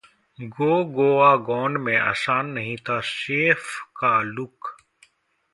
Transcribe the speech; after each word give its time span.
'गो 0.39 0.69
गोवा 0.93 1.35
गॉन' 1.49 1.77
में 1.81 1.95
आसान 1.97 2.47
नहीं 2.49 2.75
था 2.89 2.99
सैफ 3.11 3.67
का 3.95 4.21
लुक 4.21 4.75